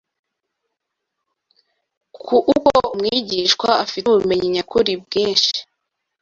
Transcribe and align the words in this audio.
Uko 2.17 2.43
umwigishwa 2.93 3.69
afite 3.83 4.05
ubumenyi 4.09 4.47
nyakuri 4.55 4.91
bwinshi, 5.03 5.57